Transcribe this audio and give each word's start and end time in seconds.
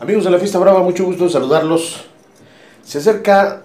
Amigos 0.00 0.24
de 0.24 0.30
la 0.32 0.40
Fiesta 0.40 0.58
Brava, 0.58 0.82
mucho 0.82 1.04
gusto 1.04 1.28
saludarlos. 1.28 2.06
Se 2.82 2.98
acerca 2.98 3.62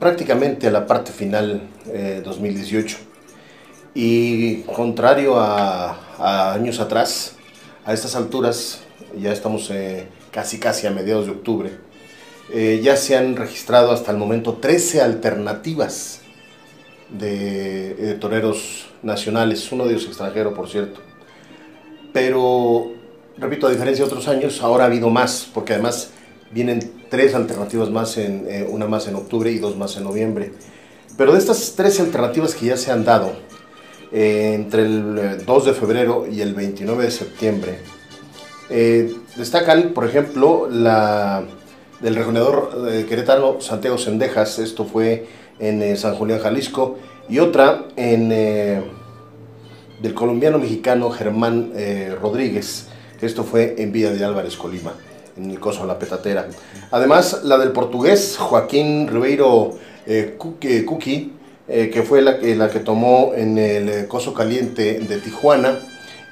prácticamente 0.00 0.66
a 0.66 0.72
la 0.72 0.84
parte 0.84 1.12
final 1.12 1.68
eh, 1.86 2.22
2018 2.24 2.96
y 3.94 4.62
contrario 4.62 5.38
a, 5.38 6.52
años 6.52 6.80
atrás, 6.80 7.36
a 7.84 7.92
estas 7.92 8.16
alturas, 8.16 8.80
ya 9.16 9.32
estamos 9.32 9.70
eh, 9.70 10.08
casi 10.32 10.58
casi 10.58 10.88
a 10.88 10.90
mediados 10.90 11.26
de 11.26 11.32
octubre, 11.32 11.70
eh, 12.52 12.80
ya 12.82 12.96
se 12.96 13.16
han 13.16 13.36
registrado 13.36 13.92
hasta 13.92 14.10
el 14.10 14.18
momento 14.18 14.54
13 14.54 15.02
alternativas 15.02 16.20
de, 17.10 17.94
de 17.94 18.14
toreros 18.14 18.88
nacionales, 19.04 19.70
uno 19.70 19.84
de 19.86 19.92
ellos 19.92 20.06
extranjero 20.06 20.52
por 20.52 20.68
cierto. 20.68 21.00
Pero 22.12 23.03
repito, 23.38 23.66
a 23.66 23.70
diferencia 23.70 24.04
de 24.04 24.10
otros 24.10 24.28
años, 24.28 24.62
ahora 24.62 24.84
ha 24.84 24.86
habido 24.86 25.10
más, 25.10 25.48
porque 25.52 25.74
además 25.74 26.10
vienen 26.50 26.92
tres 27.10 27.34
alternativas 27.34 27.90
más, 27.90 28.16
en, 28.16 28.46
eh, 28.48 28.66
una 28.68 28.86
más 28.86 29.08
en 29.08 29.16
octubre 29.16 29.50
y 29.50 29.58
dos 29.58 29.76
más 29.76 29.96
en 29.96 30.04
noviembre. 30.04 30.52
Pero 31.16 31.32
de 31.32 31.38
estas 31.38 31.74
tres 31.76 32.00
alternativas 32.00 32.54
que 32.54 32.66
ya 32.66 32.76
se 32.76 32.90
han 32.90 33.04
dado, 33.04 33.32
eh, 34.16 34.52
entre 34.54 34.82
el 34.82 35.44
2 35.44 35.64
de 35.64 35.72
febrero 35.72 36.24
y 36.30 36.40
el 36.40 36.54
29 36.54 37.04
de 37.04 37.10
septiembre, 37.10 37.78
eh, 38.70 39.12
destacan, 39.36 39.90
por 39.90 40.04
ejemplo, 40.06 40.68
la 40.70 41.44
del 42.00 42.14
rejoneador 42.14 42.82
de 42.82 43.06
Querétaro, 43.06 43.60
Santiago 43.60 43.98
Sendejas, 43.98 44.60
esto 44.60 44.84
fue 44.84 45.26
en 45.58 45.82
eh, 45.82 45.96
San 45.96 46.14
Julián, 46.14 46.38
Jalisco, 46.38 46.96
y 47.28 47.40
otra 47.40 47.86
en, 47.96 48.28
del 48.28 50.14
colombiano 50.14 50.58
mexicano 50.58 51.10
Germán 51.10 51.72
Rodríguez, 52.20 52.88
esto 53.20 53.44
fue 53.44 53.74
en 53.78 53.92
Villa 53.92 54.10
de 54.10 54.24
Álvarez, 54.24 54.56
Colima, 54.56 54.94
en 55.36 55.50
el 55.50 55.60
Coso 55.60 55.86
La 55.86 55.98
Petatera. 55.98 56.48
Además, 56.90 57.42
la 57.44 57.58
del 57.58 57.72
portugués 57.72 58.36
Joaquín 58.38 59.08
Ribeiro 59.08 59.78
eh, 60.06 60.36
Cuqui, 60.38 61.32
eh, 61.66 61.90
que 61.90 62.02
fue 62.02 62.20
la 62.22 62.38
que, 62.38 62.54
la 62.54 62.68
que 62.68 62.80
tomó 62.80 63.32
en 63.34 63.58
el 63.58 64.06
Coso 64.06 64.34
Caliente 64.34 65.00
de 65.00 65.18
Tijuana. 65.18 65.78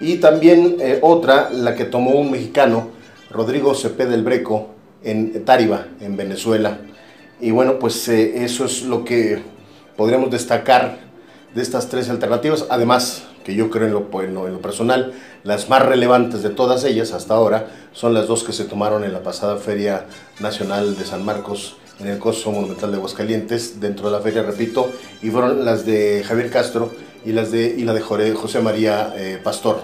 Y 0.01 0.17
también 0.17 0.77
eh, 0.81 0.99
otra, 1.01 1.51
la 1.51 1.75
que 1.75 1.85
tomó 1.85 2.11
un 2.11 2.31
mexicano, 2.31 2.89
Rodrigo 3.31 3.75
Cepeda 3.75 4.11
del 4.11 4.25
Breco, 4.25 4.69
en 5.05 5.45
Táriba, 5.45 5.87
en 6.01 6.17
Venezuela. 6.17 6.79
Y 7.41 7.51
bueno, 7.51 7.79
pues 7.79 8.09
eh, 8.09 8.45
eso 8.45 8.65
es 8.65 8.83
lo 8.83 9.05
que 9.05 9.43
podríamos 9.97 10.31
destacar 10.31 10.99
de 11.55 11.63
estas 11.63 11.89
tres 11.89 12.09
alternativas. 12.09 12.67
Además, 12.69 13.25
que 13.45 13.55
yo 13.55 13.71
creo 13.71 13.87
en 13.87 13.93
lo, 13.93 14.09
lo, 14.11 14.47
en 14.47 14.53
lo, 14.53 14.61
personal, 14.61 15.13
las 15.45 15.69
más 15.69 15.83
relevantes 15.83 16.43
de 16.43 16.51
todas 16.51 16.85
ellas 16.85 17.13
hasta 17.13 17.35
ahora 17.35 17.69
son 17.93 18.15
las 18.15 18.27
dos 18.27 18.45
que 18.45 18.53
se 18.53 18.65
tomaron 18.65 19.05
en 19.05 19.13
la 19.13 19.23
pasada 19.23 19.57
Feria 19.57 20.07
Nacional 20.41 20.97
de 20.97 21.05
San 21.05 21.25
Marcos 21.25 21.77
en 22.01 22.09
el 22.09 22.19
Coso 22.19 22.51
Monumental 22.51 22.91
de 22.91 22.97
Aguascalientes, 22.97 23.81
dentro 23.81 24.07
de 24.07 24.13
la 24.13 24.21
feria, 24.21 24.43
repito, 24.43 24.91
y 25.23 25.31
fueron 25.31 25.65
las 25.65 25.87
de 25.87 26.25
Javier 26.27 26.51
Castro 26.51 26.91
y, 27.25 27.33
las 27.33 27.53
de, 27.53 27.75
y 27.77 27.85
la 27.85 27.95
de 27.95 28.01
José 28.01 28.61
María 28.61 29.13
eh, 29.17 29.39
Pastor. 29.43 29.83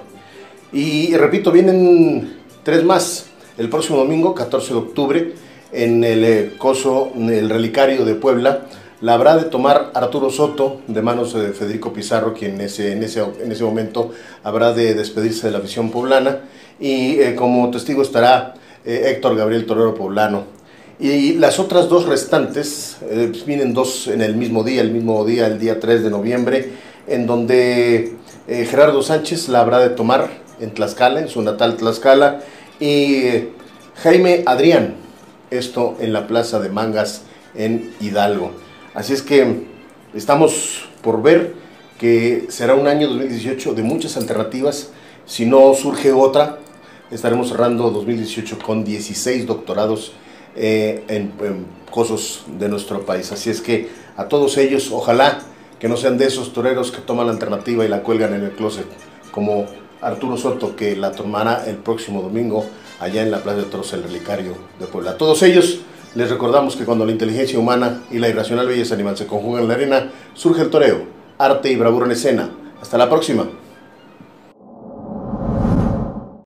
Y, 0.73 1.12
y 1.12 1.17
repito, 1.17 1.53
vienen 1.53 2.39
tres 2.64 2.84
más. 2.84 3.27
El 3.56 3.69
próximo 3.69 3.98
domingo, 3.98 4.34
14 4.34 4.73
de 4.73 4.79
octubre, 4.79 5.34
en 5.73 6.05
el 6.05 6.25
eh, 6.25 6.53
Coso, 6.59 7.12
el 7.17 7.51
Relicario 7.51 8.05
de 8.05 8.14
Puebla, 8.14 8.67
la 9.01 9.15
habrá 9.15 9.37
de 9.37 9.45
tomar 9.45 9.93
Arturo 9.95 10.31
Soto 10.31 10.81
de 10.89 11.03
manos 11.03 11.33
de 11.33 11.53
Federico 11.53 11.93
Pizarro, 11.93 12.35
quien 12.35 12.61
ese, 12.61 12.93
en, 12.93 13.03
ese, 13.03 13.25
en 13.43 13.53
ese 13.53 13.63
momento 13.63 14.11
habrá 14.43 14.73
de 14.73 14.95
despedirse 14.95 15.47
de 15.47 15.53
la 15.53 15.61
visión 15.61 15.91
poblana. 15.91 16.41
Y 16.81 17.21
eh, 17.21 17.35
como 17.37 17.71
testigo 17.71 18.03
estará 18.03 18.55
eh, 18.85 19.13
Héctor 19.13 19.37
Gabriel 19.37 19.67
Torero 19.67 19.95
Poblano. 19.95 20.45
Y 20.99 21.35
las 21.35 21.61
otras 21.61 21.89
dos 21.89 22.07
restantes, 22.07 22.97
eh, 23.03 23.33
vienen 23.47 23.73
dos 23.73 24.08
en 24.08 24.20
el 24.20 24.35
mismo 24.35 24.64
día, 24.64 24.81
el 24.81 24.91
mismo 24.91 25.25
día, 25.25 25.47
el 25.47 25.61
día 25.61 25.79
3 25.79 26.03
de 26.03 26.11
noviembre, 26.11 26.73
en 27.07 27.27
donde 27.27 28.17
Gerardo 28.48 29.03
Sánchez 29.03 29.48
la 29.48 29.61
habrá 29.61 29.79
de 29.79 29.91
tomar 29.91 30.29
en 30.61 30.73
Tlaxcala, 30.73 31.20
en 31.20 31.29
su 31.29 31.41
natal 31.41 31.77
Tlaxcala, 31.77 32.41
y 32.81 33.20
Jaime 34.03 34.42
Adrián, 34.45 34.97
esto 35.51 35.97
en 36.01 36.13
la 36.13 36.27
Plaza 36.27 36.58
de 36.58 36.69
Mangas 36.69 37.23
en 37.55 37.92
Hidalgo. 38.01 38.67
Así 38.98 39.13
es 39.13 39.23
que 39.23 39.63
estamos 40.13 40.89
por 41.03 41.23
ver 41.23 41.55
que 42.01 42.47
será 42.48 42.75
un 42.75 42.89
año 42.89 43.07
2018 43.07 43.75
de 43.75 43.85
muchas 43.85 44.17
alternativas. 44.17 44.91
Si 45.25 45.47
no 45.47 45.73
surge 45.75 46.11
otra, 46.11 46.59
estaremos 47.13 47.51
cerrando 47.51 47.91
2018 47.91 48.58
con 48.58 48.85
16 48.85 49.47
doctorados 49.47 50.14
eh, 50.57 51.05
en, 51.07 51.33
en 51.47 51.64
cosas 51.92 52.41
de 52.58 52.69
nuestro 52.69 53.07
país. 53.07 53.31
Así 53.31 53.51
es 53.51 53.61
que 53.61 53.89
a 54.17 54.25
todos 54.25 54.58
ellos, 54.58 54.91
ojalá 54.91 55.42
que 55.79 55.89
no 55.89 55.97
sean 55.97 56.19
de 56.19 56.27
esos 56.27 56.53
toreros 56.53 56.91
que 56.91 57.01
toman 57.01 57.27
la 57.27 57.33
alternativa 57.35 57.85
y 57.85 57.89
la 57.89 58.03
cuelgan 58.03 58.35
en 58.35 58.42
el 58.42 58.51
closet, 58.51 58.87
como 59.31 59.67
Arturo 60.01 60.37
Soto, 60.37 60.75
que 60.75 60.97
la 60.97 61.13
tomará 61.13 61.67
el 61.69 61.77
próximo 61.77 62.20
domingo 62.20 62.67
allá 62.98 63.23
en 63.23 63.31
la 63.31 63.45
Plaza 63.45 63.58
de 63.58 63.64
Toros, 63.67 63.92
el 63.92 64.03
Relicario 64.03 64.57
de 64.81 64.87
Puebla. 64.89 65.13
A 65.13 65.17
todos 65.17 65.45
ellos, 65.45 65.83
les 66.14 66.30
recordamos 66.30 66.77
que 66.77 66.85
cuando 66.85 67.05
la 67.05 67.13
inteligencia 67.13 67.58
humana 67.58 68.02
y 68.11 68.19
la 68.19 68.29
irracional 68.29 68.67
belleza 68.67 68.95
animal 68.95 69.17
se 69.17 69.27
conjugan 69.27 69.63
en 69.63 69.69
la 69.69 69.74
arena, 69.74 70.11
surge 70.35 70.63
el 70.63 70.70
toreo, 70.70 71.02
arte 71.39 71.70
y 71.70 71.77
bravura 71.77 72.07
en 72.07 72.13
escena. 72.13 72.51
Hasta 72.80 72.96
la 72.96 73.08
próxima. 73.08 73.46